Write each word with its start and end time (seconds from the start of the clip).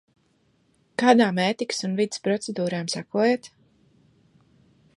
Kādām 1.01 1.41
ētikas 1.43 1.83
un 1.87 1.93
vides 1.99 2.23
procedūrām 2.29 2.89
sekojat? 2.97 3.51